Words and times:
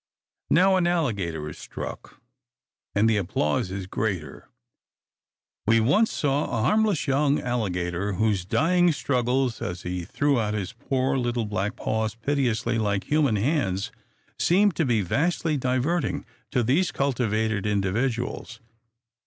Now 0.49 0.77
an 0.77 0.87
alligator 0.87 1.47
is 1.47 1.59
struck; 1.59 2.19
and 2.95 3.07
the 3.07 3.17
applause 3.17 3.69
is 3.69 3.85
greater. 3.85 4.49
We 5.67 5.79
once 5.79 6.11
saw 6.11 6.45
a 6.45 6.63
harmless 6.63 7.05
young 7.05 7.39
alligator, 7.39 8.13
whose 8.13 8.43
dying 8.43 8.93
struggles, 8.93 9.61
as 9.61 9.83
he 9.83 10.03
threw 10.03 10.39
out 10.39 10.55
his 10.55 10.73
poor 10.73 11.17
little 11.19 11.45
black 11.45 11.75
paws 11.75 12.15
piteously 12.15 12.79
like 12.79 13.03
human 13.11 13.35
hands, 13.35 13.91
seemed 14.39 14.75
to 14.77 14.85
be 14.85 15.01
vastly 15.03 15.55
diverting 15.55 16.25
to 16.49 16.63
these 16.63 16.91
cultivated 16.91 17.67
individuals. 17.67 18.59